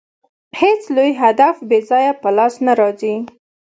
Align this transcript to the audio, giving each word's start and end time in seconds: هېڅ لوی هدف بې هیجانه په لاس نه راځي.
هېڅ 0.59 0.81
لوی 0.95 1.11
هدف 1.21 1.55
بې 1.69 1.79
هیجانه 1.81 2.11
په 2.21 2.29
لاس 2.37 2.53
نه 2.65 2.73
راځي. 2.79 3.15